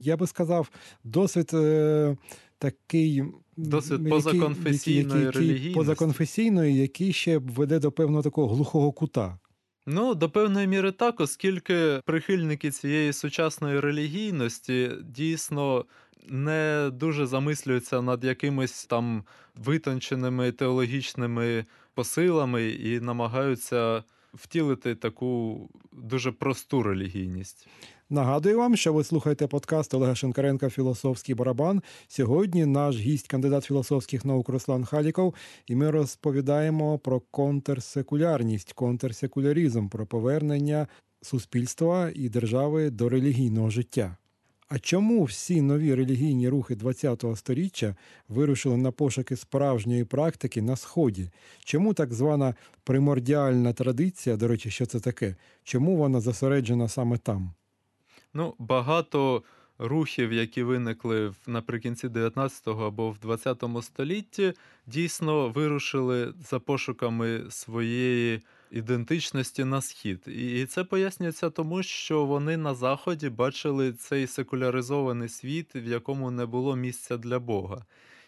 Я 0.00 0.16
би 0.16 0.26
сказав, 0.26 0.70
досвід 1.04 1.50
е, 1.54 2.16
такий 2.58 3.22
Досвід 3.56 3.92
який- 4.00 4.10
позаконфесійної 4.10 5.24
який- 5.24 5.40
релігійності. 5.40 5.74
позаконфесійної, 5.74 6.76
який 6.76 7.12
ще 7.12 7.38
веде 7.38 7.78
до 7.78 7.92
певного 7.92 8.22
такого 8.22 8.54
глухого 8.54 8.92
кута. 8.92 9.38
Ну, 9.86 10.14
до 10.14 10.30
певної 10.30 10.66
міри 10.66 10.92
так, 10.92 11.20
оскільки 11.20 12.00
прихильники 12.04 12.70
цієї 12.70 13.12
сучасної 13.12 13.80
релігійності 13.80 14.90
дійсно 15.04 15.84
не 16.28 16.90
дуже 16.92 17.26
замислюються 17.26 18.02
над 18.02 18.24
якимись 18.24 18.86
там 18.86 19.24
витонченими 19.56 20.52
теологічними 20.52 21.64
посилами 21.94 22.68
і 22.68 23.00
намагаються 23.00 24.02
втілити 24.34 24.94
таку 24.94 25.60
дуже 25.92 26.32
просту 26.32 26.82
релігійність. 26.82 27.68
Нагадую 28.10 28.58
вам, 28.58 28.76
що 28.76 28.92
ви 28.92 29.04
слухаєте 29.04 29.46
подкаст 29.46 29.94
Олега 29.94 30.14
Шенкаренка 30.14 30.70
Філософський 30.70 31.34
барабан. 31.34 31.82
Сьогодні 32.08 32.66
наш 32.66 32.96
гість, 32.96 33.28
кандидат 33.28 33.64
філософських 33.64 34.24
наук 34.24 34.48
Руслан 34.48 34.84
Халіков, 34.84 35.34
і 35.66 35.76
ми 35.76 35.90
розповідаємо 35.90 36.98
про 36.98 37.20
контрсекулярність, 37.20 38.72
контрсекуляризм, 38.72 39.88
про 39.88 40.06
повернення 40.06 40.86
суспільства 41.22 42.10
і 42.14 42.28
держави 42.28 42.90
до 42.90 43.08
релігійного 43.08 43.70
життя. 43.70 44.16
А 44.68 44.78
чому 44.78 45.24
всі 45.24 45.62
нові 45.62 45.94
релігійні 45.94 46.48
рухи 46.48 46.76
ХХ 46.76 47.36
століття 47.36 47.96
вирушили 48.28 48.76
на 48.76 48.90
пошуки 48.90 49.36
справжньої 49.36 50.04
практики 50.04 50.62
на 50.62 50.76
Сході? 50.76 51.30
Чому 51.64 51.94
так 51.94 52.14
звана 52.14 52.54
примордіальна 52.82 53.72
традиція, 53.72 54.36
до 54.36 54.48
речі, 54.48 54.70
що 54.70 54.86
це 54.86 55.00
таке? 55.00 55.36
Чому 55.62 55.96
вона 55.96 56.20
зосереджена 56.20 56.88
саме 56.88 57.18
там? 57.18 57.54
Ну, 58.34 58.54
багато 58.58 59.42
рухів, 59.78 60.32
які 60.32 60.62
виникли 60.62 61.28
в- 61.28 61.36
наприкінці 61.46 62.08
19-го 62.08 62.86
або 62.86 63.10
в 63.10 63.18
20 63.18 63.82
столітті, 63.82 64.52
дійсно 64.86 65.48
вирушили 65.48 66.34
за 66.50 66.58
пошуками 66.60 67.44
своєї 67.50 68.42
ідентичності 68.70 69.64
на 69.64 69.80
схід. 69.80 70.22
І 70.26 70.66
це 70.66 70.84
пояснюється 70.84 71.50
тому, 71.50 71.82
що 71.82 72.24
вони 72.24 72.56
на 72.56 72.74
заході 72.74 73.28
бачили 73.28 73.92
цей 73.92 74.26
секуляризований 74.26 75.28
світ, 75.28 75.70
в 75.74 75.86
якому 75.86 76.30
не 76.30 76.46
було 76.46 76.76
місця 76.76 77.16
для 77.16 77.38
Бога. 77.38 77.84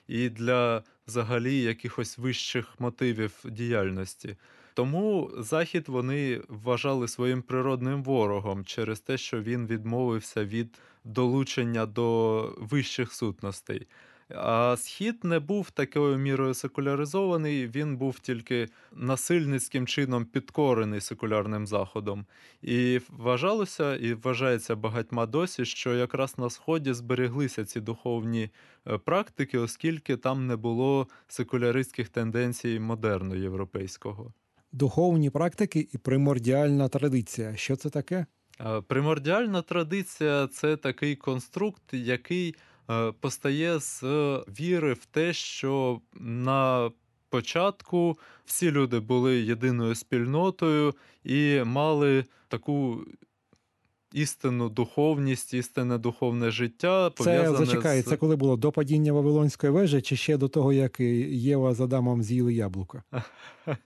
І 0.09 0.29
для 0.29 0.83
взагалі 1.07 1.61
якихось 1.63 2.19
вищих 2.19 2.75
мотивів 2.81 3.33
діяльності. 3.45 4.37
Тому 4.77 5.31
Захід 5.39 5.89
вони 5.89 6.41
вважали 6.49 7.09
своїм 7.09 7.43
природним 7.43 8.03
ворогом 8.03 8.65
через 8.65 9.01
те, 9.01 9.19
що 9.19 9.41
він 9.41 9.67
відмовився 9.67 10.45
від 10.45 10.79
долучення 11.05 11.87
до 11.87 12.41
вищих 12.59 13.13
сутностей. 13.13 13.87
А 14.29 14.77
схід 14.79 15.25
не 15.25 15.39
був 15.39 15.71
такою 15.71 16.19
мірою 16.19 16.55
секуляризований, 16.55 17.67
він 17.67 17.97
був 17.97 18.21
тільки 18.21 18.69
насильницьким 18.93 19.87
чином 19.87 20.25
підкорений 20.25 21.01
секулярним 21.01 21.67
заходом. 21.67 22.27
І 22.63 23.01
вважалося 23.09 23.97
і 23.97 24.15
вважається 24.15 24.77
багатьма 24.77 25.27
досі, 25.27 25.65
що 25.65 25.95
якраз 25.95 26.39
на 26.39 26.51
сході 26.51 26.93
збереглися 26.93 27.65
ці 27.65 27.81
духовні 27.81 28.51
е, 28.87 28.99
практики, 28.99 29.59
оскільки 29.59 30.17
там 30.17 30.47
не 30.47 30.57
було 30.57 31.09
секуляристських 31.29 32.09
тенденцій 32.09 32.81
модерну 32.81 33.35
європейського. 33.35 34.33
Духовні 34.77 35.31
практики 35.31 35.89
і 35.93 35.99
примордіальна 35.99 36.89
традиція. 36.89 37.57
Що 37.57 37.77
це 37.77 37.91
таке? 37.91 38.27
Е, 38.61 38.81
Примордіальна 38.81 39.63
традиція 39.63 40.47
це 40.47 40.77
такий 40.77 41.17
конструкт, 41.17 41.83
який 41.93 42.55
е, 42.91 43.13
постає 43.13 43.79
з 43.81 44.03
віри 44.61 44.93
в 44.93 45.05
те, 45.07 45.33
що 45.33 46.01
на 46.21 46.91
початку 47.29 48.19
всі 48.45 48.71
люди 48.71 49.01
були 49.01 49.41
єдиною 49.41 49.95
спільнотою 49.95 50.95
і 51.25 51.63
мали 51.65 52.25
таку 52.49 53.05
істинну 54.17 54.69
духовність, 54.69 55.55
істинне 55.55 55.99
духовне 55.99 56.51
життя. 56.51 57.11
Це 57.11 57.25
пов'язане 57.25 57.67
зачекай, 57.67 58.03
з... 58.03 58.05
це 58.05 58.17
коли 58.17 58.37
було 58.37 58.57
до 58.57 58.73
падіння 58.73 59.13
Вавилонської 59.13 59.73
вежі, 59.73 60.01
чи 60.01 60.17
ще 60.17 60.37
до 60.37 60.49
того, 60.49 60.73
як 60.73 61.01
Єва 61.01 61.75
з 61.75 61.81
Адамом 61.81 62.23
з'їли 62.23 62.55
яблука? 62.55 63.03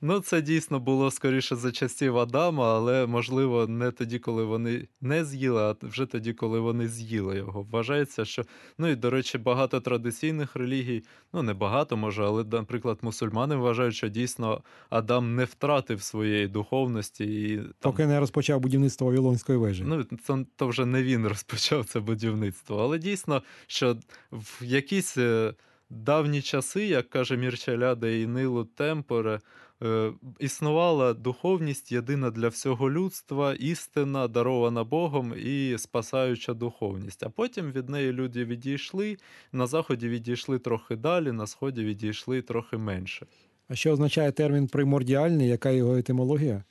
Ну, 0.00 0.20
це 0.20 0.42
дійсно 0.42 0.80
було 0.80 1.10
скоріше 1.10 1.56
за 1.56 1.72
часів 1.72 2.18
Адама, 2.18 2.74
але 2.76 3.06
можливо 3.06 3.66
не 3.66 3.90
тоді, 3.90 4.18
коли 4.18 4.44
вони 4.44 4.88
не 5.00 5.24
з'їли, 5.24 5.62
а 5.62 5.74
вже 5.82 6.06
тоді, 6.06 6.32
коли 6.32 6.60
вони 6.60 6.88
з'їли 6.88 7.36
його. 7.36 7.66
Вважається, 7.70 8.24
що 8.24 8.42
ну 8.78 8.88
і 8.88 8.96
до 8.96 9.10
речі, 9.10 9.38
багато 9.38 9.80
традиційних 9.80 10.56
релігій, 10.56 11.02
ну 11.32 11.42
не 11.42 11.54
багато 11.54 11.96
може, 11.96 12.24
але, 12.24 12.44
наприклад, 12.52 12.98
мусульмани 13.02 13.56
вважають, 13.56 13.94
що 13.94 14.08
дійсно 14.08 14.62
Адам 14.90 15.34
не 15.34 15.44
втратив 15.44 16.02
своєї 16.02 16.48
духовності 16.48 17.24
і 17.24 17.56
там, 17.56 17.72
Поки 17.80 18.06
не 18.06 18.20
розпочав 18.20 18.60
будівництво 18.60 19.06
Вавилонської 19.06 19.58
вежі. 19.58 19.79
Ну, 19.86 20.04
це 20.04 20.44
то 20.56 20.68
вже 20.68 20.86
не 20.86 21.02
він 21.02 21.26
розпочав 21.28 21.84
це 21.84 22.00
будівництво. 22.00 22.82
Але 22.82 22.98
дійсно, 22.98 23.42
що 23.66 23.96
в 24.32 24.64
якісь 24.64 25.18
е, 25.18 25.54
давні 25.90 26.42
часи, 26.42 26.86
як 26.86 27.10
каже 27.10 27.36
Мірчаляда 27.36 28.08
і 28.08 28.26
Нилу 28.26 28.64
Темпоре, 28.64 29.40
е, 29.82 30.12
існувала 30.38 31.14
духовність 31.14 31.92
єдина 31.92 32.30
для 32.30 32.48
всього 32.48 32.90
людства, 32.90 33.54
істина, 33.54 34.28
дарована 34.28 34.84
Богом 34.84 35.34
і 35.44 35.78
спасаюча 35.78 36.54
духовність. 36.54 37.22
А 37.22 37.28
потім 37.28 37.72
від 37.72 37.88
неї 37.88 38.12
люди 38.12 38.44
відійшли, 38.44 39.16
на 39.52 39.66
заході 39.66 40.08
відійшли 40.08 40.58
трохи 40.58 40.96
далі, 40.96 41.32
на 41.32 41.46
сході 41.46 41.84
відійшли 41.84 42.42
трохи 42.42 42.76
менше. 42.76 43.26
А 43.68 43.74
що 43.74 43.92
означає 43.92 44.32
термін 44.32 44.66
примордіальний, 44.66 45.48
яка 45.48 45.70
його 45.70 45.96
етимологія? 45.96 46.64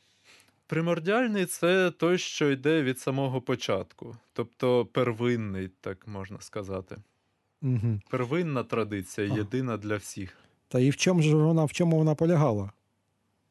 Примордіальний 0.69 1.45
це 1.45 1.91
той, 1.91 2.17
що 2.17 2.51
йде 2.51 2.83
від 2.83 2.99
самого 2.99 3.41
початку, 3.41 4.15
тобто 4.33 4.85
первинний, 4.85 5.69
так 5.81 6.07
можна 6.07 6.37
сказати. 6.39 6.95
Угу. 7.61 7.99
Первинна 8.09 8.63
традиція, 8.63 9.27
Ага. 9.27 9.37
єдина 9.37 9.77
для 9.77 9.95
всіх. 9.95 10.37
Та 10.67 10.79
і 10.79 10.89
в 10.89 10.95
чому 10.95 11.21
ж 11.21 11.35
вона, 11.35 11.65
в 11.65 11.71
чому 11.71 11.97
вона 11.97 12.15
полягала? 12.15 12.71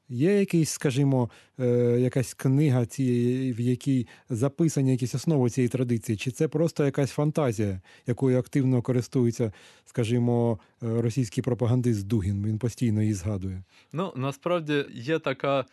Є 0.08 0.38
якийсь, 0.38 0.70
скажімо, 0.70 1.30
е, 1.60 1.66
якась 2.00 2.34
книга, 2.34 2.86
цієї, 2.86 3.52
в 3.52 3.60
якій 3.60 4.06
записані 4.28 4.90
якісь 4.90 5.14
основи 5.14 5.50
цієї 5.50 5.68
традиції, 5.68 6.16
чи 6.18 6.30
це 6.30 6.48
просто 6.48 6.84
якась 6.84 7.10
фантазія, 7.10 7.80
якою 8.06 8.38
активно 8.38 8.82
користується, 8.82 9.52
скажімо, 9.84 10.58
е, 10.82 11.02
російський 11.02 11.42
пропагандист 11.42 12.06
Дугін? 12.06 12.46
Він 12.46 12.58
постійно 12.58 13.00
її 13.02 13.14
згадує. 13.14 13.62
Ну, 13.92 14.12
насправді 14.16 14.84
є 14.92 15.18
така 15.18 15.64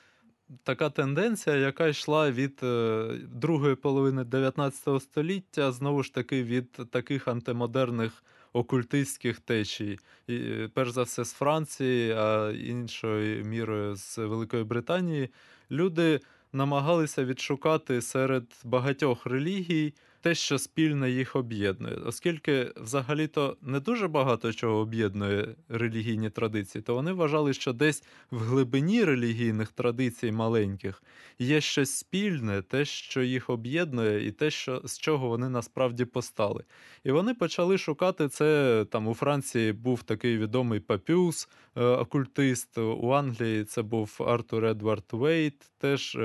така 0.64 0.90
тенденція, 0.90 1.56
яка 1.56 1.88
йшла 1.88 2.32
від 2.32 2.60
е, 2.64 3.08
другої 3.34 3.75
половини 3.75 4.24
19 4.24 5.02
століття, 5.02 5.72
знову 5.72 6.04
ж 6.04 6.14
таки, 6.14 6.44
від 6.44 6.72
таких 6.72 7.28
антимодерних 7.28 8.24
окультистських 8.54 9.40
течій. 9.40 10.00
І, 10.28 10.36
е, 10.36 10.70
перш 10.74 10.92
за 10.92 11.04
все, 11.04 11.25
з 11.25 11.34
Франції, 11.34 12.12
а 12.12 12.52
іншою 12.52 13.46
мірою 13.46 13.96
з 13.96 14.18
Великої 14.18 14.64
Британії. 14.64 15.30
Люди 15.72 16.20
намагалися 16.54 17.25
відшукати 17.25 18.02
серед 18.02 18.44
багатьох 18.64 19.25
релігій 19.25 19.94
те, 20.25 20.36
що 20.36 20.60
спільне 20.60 21.12
їх 21.12 21.36
об'єднує. 21.36 21.96
Оскільки 21.96 22.72
взагалі-то 22.75 23.58
не 23.62 23.79
дуже 23.79 24.08
багато 24.08 24.53
чого 24.53 24.77
об'єднує 24.77 25.55
релігійні 25.70 26.29
традиції, 26.29 26.82
то 26.82 26.96
вони 26.96 27.13
вважали, 27.13 27.53
що 27.53 27.74
десь 27.74 28.03
в 28.32 28.38
глибині 28.38 29.03
релігійних 29.03 29.72
традицій 29.72 30.32
маленьких 30.32 31.03
є 31.39 31.62
щось 31.62 31.91
спільне, 31.91 32.62
те, 32.62 32.86
що 32.86 33.22
їх 33.22 33.50
об'єднує, 33.50 34.27
і 34.27 34.32
те, 34.32 34.51
що, 34.51 34.82
з 34.86 35.00
чого 35.00 35.27
вони 35.27 35.50
насправді 35.50 36.05
постали. 36.05 36.63
І 37.03 37.12
вони 37.12 37.34
почали 37.34 37.77
шукати 37.77 38.27
це. 38.29 38.86
Там 38.91 39.08
у 39.08 39.13
Франції 39.13 39.74
був 39.74 40.03
такий 40.03 40.38
відомий 40.38 40.79
Папюс, 40.79 41.50
е, 41.75 41.84
окультист, 41.84 42.77
у 42.77 43.10
Англії 43.10 43.63
це 43.63 43.82
був 43.82 44.17
Артур 44.27 44.65
Едвард 44.65 45.05
Вейт, 45.12 45.72
теж. 45.77 46.17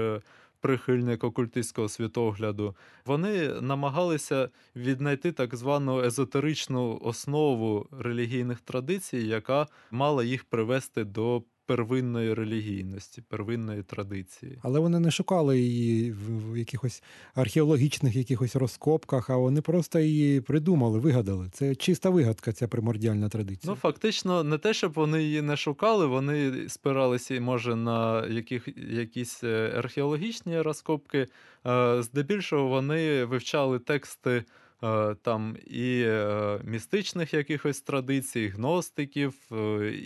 Прихильник 0.60 1.24
окультистського 1.24 1.88
світогляду, 1.88 2.76
вони 3.06 3.48
намагалися 3.60 4.48
віднайти 4.76 5.32
так 5.32 5.56
звану 5.56 6.00
езотеричну 6.00 6.98
основу 7.02 7.88
релігійних 7.98 8.60
традицій, 8.60 9.18
яка 9.18 9.66
мала 9.90 10.24
їх 10.24 10.44
привести 10.44 11.04
до 11.04 11.42
первинної 11.70 12.34
релігійності, 12.34 13.22
первинної 13.28 13.82
традиції. 13.82 14.58
Але 14.62 14.80
вони 14.80 15.00
не 15.00 15.10
шукали 15.10 15.58
її 15.58 16.12
в, 16.12 16.58
якихось 16.58 17.02
археологічних 17.34 18.16
якихось 18.16 18.56
розкопках, 18.56 19.30
а 19.30 19.36
вони 19.36 19.60
просто 19.60 19.98
її 19.98 20.40
придумали, 20.40 20.98
вигадали. 20.98 21.48
Це 21.52 21.74
чиста 21.74 22.10
вигадка, 22.10 22.52
ця 22.52 22.68
примордіальна 22.68 23.28
традиція. 23.28 23.72
Ну, 23.72 23.76
фактично, 23.76 24.44
не 24.44 24.58
те, 24.58 24.74
щоб 24.74 24.92
вони 24.92 25.22
її 25.22 25.42
не 25.42 25.56
шукали, 25.56 26.06
вони 26.06 26.68
спиралися, 26.68 27.40
може, 27.40 27.76
на 27.76 28.26
яких, 28.26 28.68
якісь 28.76 29.44
е, 29.44 29.72
археологічні 29.76 30.60
розкопки. 30.60 31.26
Е, 31.66 32.02
Здебільшого 32.02 32.68
вони 32.68 33.24
вивчали 33.24 33.78
тексти 33.78 34.44
е, 34.82 35.14
там 35.22 35.56
і 35.66 36.06
містичних 36.64 37.34
якихось 37.34 37.80
традицій, 37.80 38.48
гностиків, 38.48 39.34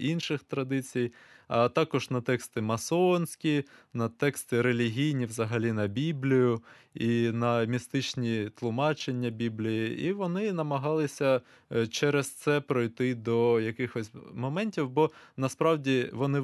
інших 0.00 0.42
традицій, 0.42 1.12
а 1.48 1.68
також 1.68 2.10
на 2.10 2.20
тексти 2.20 2.60
масонські, 2.60 3.64
на 3.94 4.08
тексти 4.08 4.62
релігійні, 4.62 5.26
взагалі 5.26 5.72
на 5.72 5.86
Біблію 5.86 6.62
і 6.94 7.30
на 7.30 7.64
містичні 7.64 8.50
тлумачення 8.54 9.30
Біблії. 9.30 10.08
І 10.08 10.12
вони 10.12 10.52
намагалися 10.52 11.40
е, 11.72 11.86
через 11.86 12.30
це 12.30 12.60
пройти 12.60 13.14
до 13.14 13.60
якихось 13.60 14.10
моментів, 14.34 14.90
бо 14.90 15.10
насправді 15.36 16.10
вони 16.12 16.42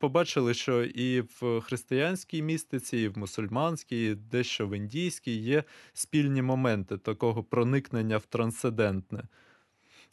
побачили, 0.00 0.54
що 0.54 0.84
і 0.84 1.20
в 1.20 1.60
християнській 1.60 2.42
містиці, 2.42 2.98
і 2.98 3.08
в 3.08 3.18
мусульманській, 3.18 4.10
і 4.10 4.14
дещо 4.14 4.66
в 4.66 4.76
індійській 4.76 5.36
є 5.36 5.64
спільні 5.92 6.42
моменти 6.42 6.98
такого 6.98 7.42
проникнення 7.42 8.16
в 8.16 8.26
трансцендентне. 8.26 9.22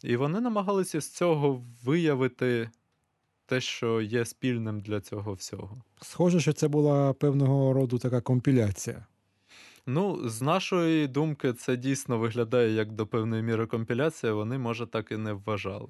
І 0.03 0.15
вони 0.15 0.39
намагалися 0.39 1.01
з 1.01 1.09
цього 1.09 1.65
виявити 1.83 2.69
те, 3.47 3.61
що 3.61 4.01
є 4.01 4.25
спільним 4.25 4.79
для 4.79 5.01
цього 5.01 5.33
всього. 5.33 5.81
Схоже, 6.01 6.39
що 6.39 6.53
це 6.53 6.67
була 6.67 7.13
певного 7.13 7.73
роду 7.73 7.97
така 7.97 8.21
компіляція. 8.21 9.05
Ну, 9.89 10.29
з 10.29 10.41
нашої 10.41 11.07
думки, 11.07 11.53
це 11.53 11.77
дійсно 11.77 12.17
виглядає 12.17 12.73
як 12.73 12.91
до 12.91 13.07
певної 13.07 13.43
міри 13.43 13.65
компіляція. 13.65 14.33
Вони, 14.33 14.57
може, 14.57 14.87
так 14.87 15.11
і 15.11 15.17
не 15.17 15.33
вважали. 15.33 15.87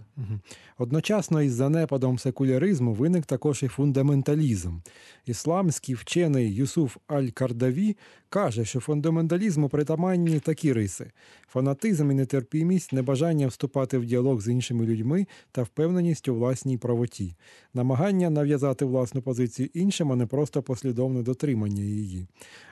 Одночасно 0.77 1.41
із 1.41 1.53
занепадом 1.53 2.19
секуляризму 2.19 2.93
виник 2.93 3.25
також 3.25 3.63
і 3.63 3.67
фундаменталізм. 3.67 4.77
Ісламський 5.25 5.95
вчений 5.95 6.55
Юсуф 6.55 6.97
Аль-Кардаві 7.07 7.95
каже, 8.29 8.65
що 8.65 8.79
фундаменталізму 8.79 9.69
притаманні 9.69 10.39
такі 10.39 10.73
риси: 10.73 11.11
фанатизм 11.47 12.11
і 12.11 12.13
нетерпімість, 12.13 12.93
небажання 12.93 13.47
вступати 13.47 13.97
в 13.97 14.05
діалог 14.05 14.41
з 14.41 14.47
іншими 14.47 14.85
людьми 14.85 15.27
та 15.51 15.63
впевненість 15.63 16.27
у 16.27 16.35
власній 16.35 16.77
правоті, 16.77 17.35
намагання 17.73 18.29
нав'язати 18.29 18.85
власну 18.85 19.21
позицію 19.21 19.69
іншим, 19.73 20.11
а 20.11 20.15
не 20.15 20.25
просто 20.25 20.61
послідовне 20.61 21.21
дотримання 21.21 21.83
її. 21.83 22.27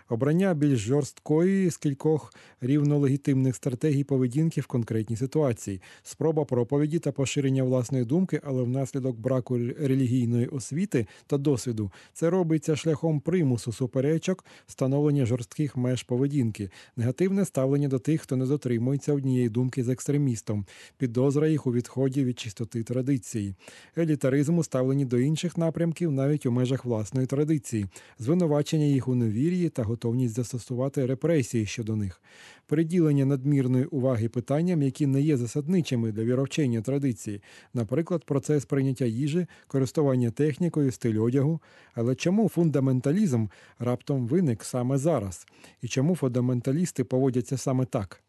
Обрання 0.10 0.54
більш 0.54 0.80
жорсткої 0.80 1.70
з 1.70 1.78
кількох 1.78 2.34
рівнолегітимних 2.62 3.56
стратегій 3.56 4.04
поведінки 4.04 4.62
в 4.62 4.66
конкретній 4.66 5.16
ситуації, 5.16 5.82
спроба 6.04 6.46
проповіді 6.46 7.00
та 7.00 7.12
поширення 7.12 7.64
власної 7.64 8.06
думки, 8.06 8.42
але 8.44 8.64
внаслідок 8.64 9.20
браку 9.20 9.58
релігійної 9.58 10.48
освіти 10.48 11.08
та 11.28 11.38
досвіду 11.38 11.92
це 12.14 12.30
робиться 12.30 12.76
шляхом 12.76 13.20
примусу 13.20 13.72
суперечок, 13.72 14.46
встановлення 14.68 15.26
жорстких 15.46 15.78
меж 15.78 16.04
поведінки, 16.04 16.70
негативне 16.96 17.46
ставлення 17.46 17.88
до 17.88 18.00
тих, 18.00 18.22
хто 18.22 18.36
не 18.36 18.46
дотримується 18.46 19.14
однієї 19.14 19.50
думки 19.50 19.84
з 19.84 19.90
екстремістом, 19.90 20.66
підозра 20.98 21.48
їх 21.48 21.68
у 21.68 21.74
відході 21.74 22.24
від 22.24 22.40
чистоти 22.40 22.84
традиції, 22.84 23.56
елітаризм 23.98 24.58
у 24.58 24.64
ставленні 24.64 25.06
до 25.06 25.20
інших 25.20 25.58
напрямків 25.58 26.12
навіть 26.12 26.46
у 26.46 26.52
межах 26.52 26.86
власної 26.86 27.28
традиції, 27.28 27.86
звинувачення 28.20 28.86
їх 28.86 29.08
у 29.08 29.16
невір'ї 29.16 29.70
та 29.70 29.84
готовність 29.84 30.36
застосувати 30.36 31.06
репресії 31.06 31.66
щодо 31.66 31.96
них, 31.96 32.22
приділення 32.66 33.26
надмірної 33.26 33.86
уваги 33.86 34.30
питанням, 34.30 34.82
які 34.82 35.08
не 35.08 35.22
є 35.22 35.38
засадничими 35.38 36.12
для 36.12 36.24
віровчення 36.24 36.82
традиції, 36.82 37.42
наприклад, 37.74 38.24
процес 38.26 38.66
прийняття 38.66 39.06
їжі, 39.06 39.48
користування 39.68 40.32
технікою, 40.32 40.92
стиль 40.92 41.22
одягу. 41.22 41.62
Але 41.94 42.16
чому 42.16 42.50
фундаменталізм 42.50 43.48
раптом 43.80 44.28
виник 44.28 44.64
саме 44.64 44.98
зараз? 44.98 45.48
І 45.82 45.88
чому 45.88 46.16
фундаменталісти 46.16 47.04
поводяться 47.04 47.58
саме 47.58 47.86
так? 47.86 48.22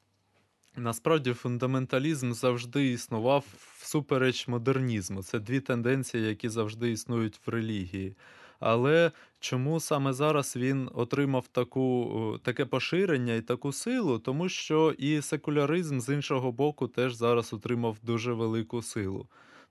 Насправді 0.77 1.33
фундаменталізм 1.33 2.33
завжди 2.33 2.93
існував 2.93 3.45
всупереч 3.79 4.49
модернізму. 4.49 5.23
Це 5.23 5.39
дві 5.39 5.61
тенденції, 5.61 6.27
які 6.27 6.49
завжди 6.49 6.91
існують 6.91 7.41
в 7.47 7.51
релігії. 7.51 8.17
Але 8.61 9.13
чому 9.41 9.81
саме 9.81 10.13
зараз 10.13 10.57
він 10.57 10.91
отримав 10.95 11.47
таку, 11.49 12.13
е, 12.37 12.39
таке 12.45 12.65
поширення 12.65 13.35
і 13.35 13.43
таку 13.43 13.73
силу? 13.73 14.19
Тому 14.19 14.49
що 14.49 14.95
і 14.99 15.23
секуляризм 15.23 16.01
з 16.01 16.15
іншого 16.15 16.53
боку 16.53 16.89
теж 16.89 17.15
зараз 17.15 17.53
отримав 17.53 17.97
дуже 18.03 18.33
велику 18.33 18.83
силу. 18.83 19.27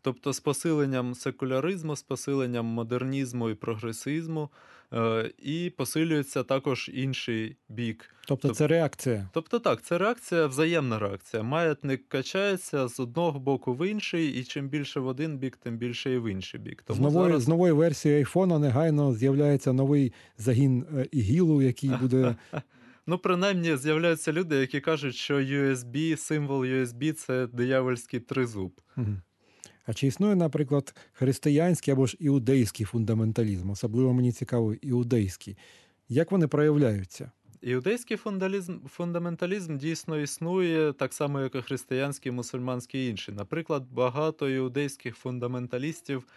Тобто, 0.05 0.33
з 0.33 0.39
посиленням 0.39 1.15
секуляризму, 1.15 1.95
з 1.95 2.03
посиленням 2.03 2.65
модернізму 2.65 3.49
і 3.49 3.55
прогресизму, 3.55 4.49
е, 4.93 5.31
і 5.37 5.73
посилюється 5.77 6.43
також 6.43 6.91
інший 6.93 7.57
бік 7.69 8.15
Тобто 8.27 8.49
це 8.49 8.67
реакція. 8.67 9.29
Тобто 9.33 9.59
так, 9.59 9.81
це 9.81 9.97
реакція, 9.97 10.47
взаємна 10.47 10.99
реакція. 10.99 11.43
Маятник 11.43 12.09
качається 12.09 12.87
з 12.87 12.99
одного 12.99 13.39
боку 13.39 13.73
в 13.73 13.89
інший, 13.89 14.27
і 14.27 14.43
чим 14.43 14.69
більше 14.69 14.99
в 14.99 15.07
один 15.07 15.37
бік, 15.37 15.57
тим 15.57 15.77
більше 15.77 16.13
і 16.13 16.17
в 16.17 16.31
інший 16.31 16.59
бік. 16.59 16.81
З 16.81 16.85
Тому 16.85 17.01
нової, 17.01 17.25
зараз 17.25 17.43
з 17.43 17.47
нової 17.47 17.73
версії 17.73 18.15
айфона 18.15 18.59
негайно 18.59 19.13
з'являється 19.13 19.73
новий 19.73 20.13
загін 20.37 20.85
е, 20.97 21.07
ігілу, 21.11 21.61
який 21.61 21.89
буде 22.01 22.35
ну 23.07 23.17
принаймні 23.17 23.77
з'являються 23.77 24.33
люди, 24.33 24.55
які 24.55 24.81
кажуть, 24.81 25.15
що 25.15 25.35
USB, 25.35 26.17
символ 26.17 26.61
USB 26.61 27.13
це 27.13 27.47
диявольський 27.47 28.19
тризуб. 28.19 28.81
Мгм. 28.95 29.21
А 29.85 29.93
чи 29.93 30.07
існує, 30.07 30.35
наприклад, 30.35 30.95
християнський 31.13 31.91
або 31.91 32.05
ж 32.05 32.17
іудейський 32.19 32.85
фундаменталізм? 32.85 33.69
Особливо 33.69 34.13
мені 34.13 34.31
цікаво 34.31 34.73
іудейський. 34.73 35.57
Як 36.09 36.31
вони 36.31 36.47
проявляються? 36.47 37.31
Іудейський 37.61 38.17
фундалізм, 38.17 38.79
фундаменталізм 38.87 39.77
дійсно 39.77 40.19
існує 40.19 40.93
так 40.93 41.13
само, 41.13 41.41
як 41.41 41.55
і 41.55 41.61
християнський, 41.61 42.31
мусульманський 42.31 43.07
і 43.07 43.09
інший. 43.09 43.35
Наприклад, 43.35 43.87
багато 43.91 44.49
іудейських 44.49 45.15
фундаменталістів 45.15 46.27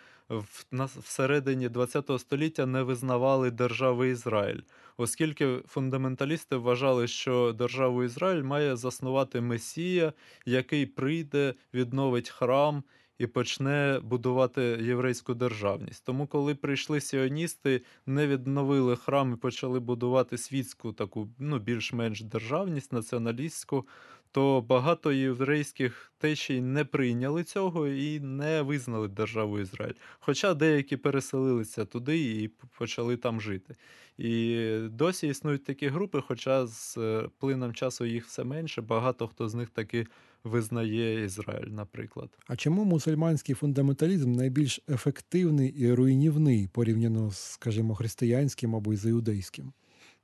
всередині 0.78 1.68
ХХ 1.68 2.18
століття 2.18 2.66
не 2.66 2.82
визнавали 2.82 3.50
держави 3.50 4.08
Ізраїль, 4.08 4.60
оскільки 4.96 5.58
фундаменталісти 5.66 6.56
вважали, 6.56 7.08
що 7.08 7.52
державу 7.52 8.04
Ізраїль 8.04 8.42
має 8.42 8.76
заснувати 8.76 9.40
Месія, 9.40 10.12
який 10.46 10.86
прийде, 10.86 11.54
відновить 11.74 12.30
храм 12.30 12.82
і 13.18 13.26
почне 13.26 14.00
будувати 14.02 14.62
єврейську 14.62 15.34
державність. 15.34 16.04
Тому, 16.04 16.26
коли 16.26 16.54
прийшли 16.54 17.00
сіоністи, 17.00 17.82
не 18.06 18.26
відновили 18.26 18.96
храм 18.96 19.32
і 19.32 19.36
почали 19.36 19.80
будувати 19.80 20.38
світську 20.38 20.92
таку 20.92 21.28
ну, 21.38 21.58
більш-менш 21.58 22.22
державність, 22.22 22.92
націоналістську, 22.92 23.86
то 24.32 24.60
багато 24.60 25.12
єврейських 25.12 26.12
течій 26.18 26.60
не 26.60 26.84
прийняли 26.84 27.44
цього 27.44 27.88
і 27.88 28.20
не 28.20 28.62
визнали 28.62 29.08
державу 29.08 29.58
Ізраїль. 29.58 29.94
Хоча 30.20 30.54
деякі 30.54 30.96
переселилися 30.96 31.84
туди 31.84 32.18
і 32.18 32.48
почали 32.78 33.16
там 33.16 33.40
жити. 33.40 33.76
І 34.18 34.66
досі 34.90 35.28
існують 35.28 35.64
такі 35.64 35.88
групи, 35.88 36.22
хоча 36.28 36.66
з 36.66 36.98
е, 36.98 37.28
плином 37.38 37.74
часу 37.74 38.04
їх 38.04 38.26
все 38.26 38.44
менше, 38.44 38.82
багато 38.82 39.28
хто 39.28 39.48
з 39.48 39.54
них 39.54 39.70
таки 39.70 40.06
визнає 40.44 41.24
Ізраїль, 41.24 41.68
наприклад. 41.68 42.30
А 42.46 42.56
чому 42.56 42.84
мусульманський 42.84 43.54
фундаменталізм 43.54 44.32
найбільш 44.32 44.80
ефективний 44.88 45.68
і 45.68 45.92
руйнівний 45.92 46.68
порівняно 46.72 47.30
з, 47.30 47.38
скажімо, 47.38 47.94
християнським 47.94 48.76
або 48.76 48.96
з 48.96 49.06
іудейським? 49.06 49.72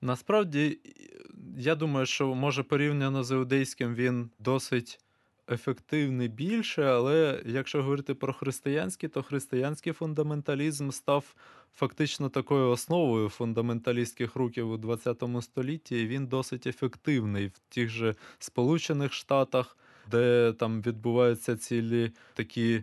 Насправді, 0.00 0.78
я 1.58 1.74
думаю, 1.74 2.06
що 2.06 2.34
може 2.34 2.62
порівняно 2.62 3.24
з 3.24 3.30
іудейським 3.30 3.94
він 3.94 4.30
досить 4.38 5.00
ефективний 5.50 6.28
більше, 6.28 6.82
але 6.82 7.42
якщо 7.46 7.82
говорити 7.82 8.14
про 8.14 8.32
християнський, 8.32 9.08
то 9.08 9.22
християнський 9.22 9.92
фундаменталізм 9.92 10.90
став 10.90 11.34
фактично 11.74 12.28
такою 12.28 12.70
основою 12.70 13.28
фундаменталістських 13.28 14.36
рухів 14.36 14.70
у 14.70 14.96
ХХ 14.96 15.42
столітті, 15.42 16.02
і 16.02 16.06
він 16.06 16.26
досить 16.26 16.66
ефективний 16.66 17.46
в 17.46 17.58
тих 17.58 17.88
же 17.88 18.14
Сполучених 18.38 19.12
Штатах, 19.12 19.78
де 20.10 20.52
там 20.58 20.82
відбуваються 20.82 21.56
цілі 21.56 22.12
такі. 22.34 22.82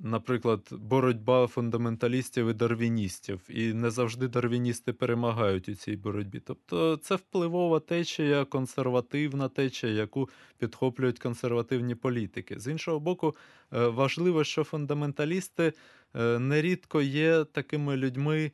Наприклад, 0.00 0.68
боротьба 0.70 1.46
фундаменталістів 1.46 2.48
і 2.48 2.52
дарвіністів, 2.52 3.40
і 3.48 3.72
не 3.72 3.90
завжди 3.90 4.28
дарвіністи 4.28 4.92
перемагають 4.92 5.68
у 5.68 5.74
цій 5.74 5.96
боротьбі. 5.96 6.40
Тобто 6.40 6.96
це 6.96 7.14
впливова 7.14 7.80
течія, 7.80 8.44
консервативна 8.44 9.48
течія, 9.48 9.92
яку 9.92 10.28
підхоплюють 10.58 11.18
консервативні 11.18 11.94
політики. 11.94 12.60
З 12.60 12.70
іншого 12.70 13.00
боку, 13.00 13.36
е, 13.72 13.86
важливо, 13.86 14.44
що 14.44 14.64
фундаменталісти 14.64 15.72
е, 16.14 16.38
нерідко 16.38 17.02
є 17.02 17.44
такими 17.44 17.96
людьми 17.96 18.52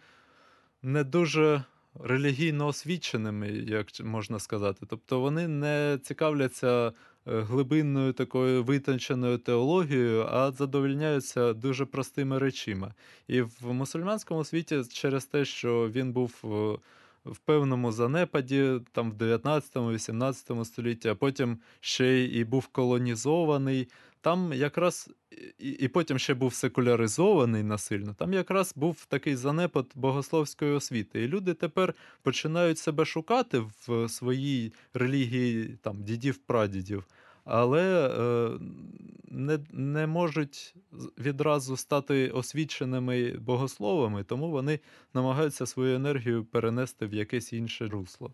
не 0.83 1.05
дуже 1.05 1.64
релігійно 2.00 2.66
освіченими, 2.66 3.48
як 3.48 3.87
можна 4.04 4.38
сказати. 4.38 4.87
Тобто 4.90 5.20
вони 5.20 5.48
не 5.48 5.98
цікавляться 6.02 6.87
е, 6.88 6.92
глибинною 7.40 8.12
такою 8.12 8.64
витонченою 8.64 9.38
теологією, 9.38 10.26
а 10.30 10.52
задовольняються 10.52 11.52
дуже 11.52 11.85
простими 11.85 12.38
речима. 12.38 12.94
І 13.28 13.40
в 13.40 13.72
мусульманському 13.72 14.44
світі 14.44 14.83
через 14.92 15.24
те, 15.24 15.44
що 15.44 15.90
він 15.90 16.12
був 16.12 16.35
е, 16.44 16.78
в 17.24 17.38
певному 17.38 17.92
занепаді, 17.92 18.80
там 18.92 19.11
в 19.11 19.14
19-18 19.14 20.64
столітті, 20.64 21.09
а 21.09 21.14
потім 21.14 21.59
ще 21.80 22.07
й 22.07 22.44
був 22.44 22.66
колонізований. 22.66 23.88
Там 24.24 24.52
якраз 24.52 25.10
і, 25.58 25.68
і 25.68 25.88
потім 25.88 26.18
ще 26.18 26.34
був 26.34 26.54
секуляризований 26.54 27.62
насильно. 27.62 28.14
Там 28.14 28.32
якраз 28.32 28.72
був 28.76 29.04
такий 29.08 29.37
занепад 29.37 29.87
богословської 29.94 30.72
освіти. 30.72 31.22
І 31.22 31.28
люди 31.28 31.54
тепер 31.54 31.94
починають 32.22 32.78
себе 32.78 33.04
шукати 33.04 33.58
в 33.58 34.08
своїй 34.08 34.72
релігії 34.94 35.78
там 35.82 36.02
дідів-прадідів, 36.02 37.04
але 37.44 38.08
е, 38.08 38.58
не, 39.24 39.58
не 39.72 40.06
можуть 40.06 40.74
відразу 41.18 41.76
стати 41.76 42.30
освіченими 42.30 43.32
богословами, 43.32 44.24
тому 44.24 44.50
вони 44.50 44.80
намагаються 45.14 45.66
свою 45.66 45.96
енергію 45.96 46.44
перенести 46.44 47.06
в 47.06 47.14
якесь 47.14 47.52
інше 47.52 47.88
русло. 47.88 48.32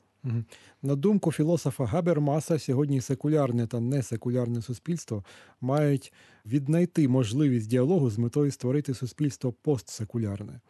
На 0.82 0.96
думку 0.96 1.32
філософа 1.32 1.84
Габермаса, 1.84 2.58
сьогодні 2.58 3.00
секулярне 3.00 3.66
та 3.66 3.80
несекулярне 3.80 4.62
суспільство 4.62 5.24
мають 5.60 6.12
віднайти 6.46 7.08
можливість 7.08 7.68
діалогу 7.68 8.10
з 8.10 8.18
метою 8.18 8.50
створити 8.50 8.94
суспільство 8.94 9.52
постсекулярне. 9.52 10.60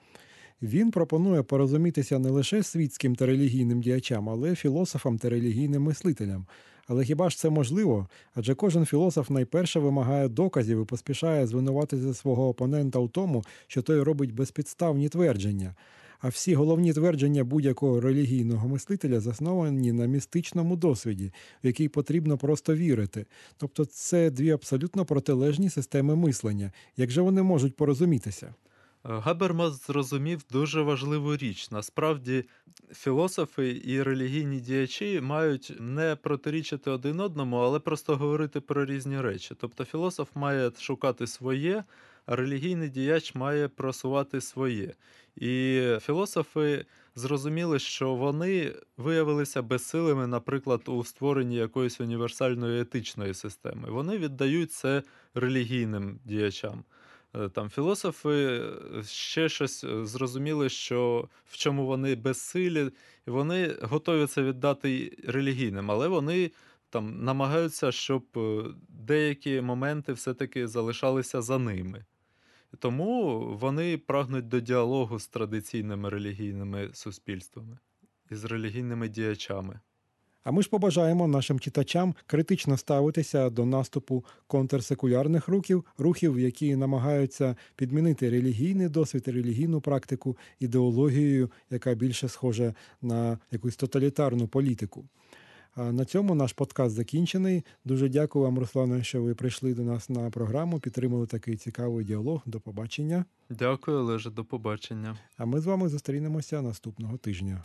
Він 0.63 0.91
пропонує 0.91 1.43
порозумітися 1.43 2.19
не 2.19 2.31
лише 2.31 2.63
світським 2.63 3.17
та 3.17 3.27
релігійним 3.27 3.81
діячам, 3.81 4.29
але 4.29 4.53
й 4.53 4.55
філософам 4.55 5.19
та 5.19 5.29
релігійним 5.29 5.83
мислителям. 5.83 6.47
Але 6.87 7.05
хіба 7.05 7.31
ж 7.31 7.39
це 7.39 7.51
можливо? 7.51 8.09
Адже 8.35 8.55
кожен 8.55 8.85
філософ 8.87 9.31
найперше 9.31 9.81
вимагає 9.81 10.29
доказів 10.29 10.83
і 10.83 10.85
поспішає 10.85 11.47
звинуватити 11.47 12.15
свого 12.15 12.49
опонента 12.49 12.99
у 12.99 13.09
тому, 13.09 13.45
що 13.67 13.83
той 13.83 14.03
робить 14.03 14.35
безпідставні 14.35 15.09
твердження. 15.09 15.75
А 16.21 16.29
всі 16.29 16.55
головні 16.55 16.93
твердження 16.93 17.45
будь-якого 17.45 18.01
релігійного 18.01 18.69
мислителя 18.69 19.21
засновані 19.21 19.93
на 19.93 20.07
містичному 20.07 20.77
досвіді, 20.77 21.33
в 21.65 21.67
який 21.67 21.89
потрібно 21.89 22.39
просто 22.39 22.75
вірити. 22.75 23.27
Тобто 23.57 23.85
це 23.85 24.31
дві 24.31 24.51
абсолютно 24.51 25.05
протилежні 25.05 25.71
системи 25.71 26.17
мислення. 26.17 26.73
Як 26.97 27.11
же 27.11 27.23
вони 27.23 27.43
можуть 27.43 27.77
порозумітися? 27.77 28.55
Е, 29.05 29.19
Габермас 29.19 29.87
зрозумів 29.87 30.45
дуже 30.51 30.83
важливу 30.83 31.37
річ. 31.37 31.71
Насправді, 31.71 32.45
філософи 32.95 33.81
і 33.85 34.03
релігійні 34.03 34.61
діячі 34.61 35.21
мають 35.21 35.73
не 35.81 36.17
протирічити 36.17 36.91
один 36.91 37.21
одному, 37.21 37.57
але 37.57 37.79
просто 37.79 38.17
говорити 38.17 38.61
про 38.61 38.85
різні 38.85 39.21
речі. 39.21 39.55
Тобто 39.61 39.85
філософ 39.85 40.29
має 40.35 40.71
шукати 40.79 41.27
своє, 41.27 41.85
а 42.27 42.37
релігійний 42.37 42.89
діяч 42.89 43.35
має 43.35 43.69
просувати 43.69 44.41
своє. 44.41 44.95
І 45.37 45.83
філософи 46.01 46.87
зрозуміли, 47.15 47.79
що 47.79 48.15
вони 48.15 48.75
виявилися 48.97 49.63
безсилими, 49.63 50.27
наприклад, 50.27 50.83
у 50.87 51.05
створенні 51.05 51.57
якоїсь 51.57 52.01
універсальної 52.01 52.81
етичної 52.81 53.35
системи. 53.35 53.91
Вони 53.91 54.19
віддають 54.19 54.73
це 54.73 55.03
релігійним 55.35 56.21
діячам. 56.25 56.85
Е, 57.35 57.49
Там 57.49 57.71
філософи 57.71 58.29
е, 58.29 59.03
ще 59.05 59.49
щось 59.49 59.85
е, 59.85 60.07
зрозуміли, 60.07 60.69
що 60.69 61.29
в 61.45 61.57
чому 61.57 61.87
вони 61.87 62.15
безсилі, 62.15 62.91
і 63.27 63.31
вони 63.31 63.77
готові 63.83 64.27
це 64.27 64.43
віддати 64.43 65.17
релігійним, 65.27 65.91
але 65.91 66.09
вони 66.09 66.51
там 66.91 67.25
намагаються, 67.25 67.93
щоб 67.93 68.25
деякі 68.89 69.61
моменти 69.61 70.13
все-таки 70.13 70.69
залишалися 70.69 71.43
за 71.43 71.59
ними. 71.59 72.05
Тому 72.79 73.41
вони 73.61 73.99
прагнуть 73.99 74.49
до 74.49 74.61
діалогу 74.61 75.19
з 75.19 75.29
традиційними 75.29 76.09
релігійними 76.09 76.91
суспільствами 76.93 77.79
і 78.31 78.35
з 78.35 78.45
релігійними 78.45 79.09
діячами. 79.09 79.81
А 80.45 80.51
ми 80.51 80.63
ж 80.63 80.69
побажаємо 80.69 81.29
нашим 81.29 81.61
читачам 81.61 82.15
критично 82.27 82.77
ставитися 82.77 83.51
до 83.51 83.67
наступу 83.67 84.25
контрсекулярних 84.47 85.49
рухів, 85.49 85.85
рухів, 85.99 86.39
які 86.39 86.77
намагаються 86.77 87.57
підмінити 87.77 88.31
релігійний 88.31 88.89
досвід, 88.89 89.29
релігійну 89.29 89.81
практику 89.81 90.37
ідеологією, 90.61 91.51
яка 91.71 91.95
більше 91.95 92.29
схожа 92.29 92.75
на 93.03 93.39
якусь 93.51 93.77
тоталітарну 93.77 94.49
політику. 94.49 95.05
На 95.77 96.05
цьому 96.05 96.35
наш 96.35 96.53
подкаст 96.53 96.95
закінчений. 96.95 97.65
Дуже 97.85 98.09
дякую 98.09 98.45
вам, 98.45 98.59
Руслане, 98.59 99.05
що 99.05 99.23
ви 99.23 99.35
прийшли 99.35 99.75
до 99.75 99.83
нас 99.83 100.09
на 100.09 100.31
програму, 100.31 100.81
підтримали 100.81 101.27
такий 101.27 101.57
цікавий 101.57 102.05
діалог. 102.05 102.43
До 102.47 102.61
побачення. 102.61 103.25
Дякую, 103.51 103.99
Олеже, 103.99 104.31
до 104.31 104.45
побачення. 104.45 105.17
А 105.37 105.45
ми 105.45 105.61
з 105.61 105.67
вами 105.67 105.89
зустрінемося 105.89 106.63
наступного 106.63 107.17
тижня. 107.17 107.63